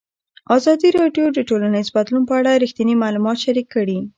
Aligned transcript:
ازادي 0.57 0.89
راډیو 0.99 1.25
د 1.33 1.39
ټولنیز 1.49 1.87
بدلون 1.95 2.23
په 2.29 2.33
اړه 2.39 2.51
رښتیني 2.63 2.95
معلومات 3.03 3.37
شریک 3.45 3.67
کړي. 3.75 3.99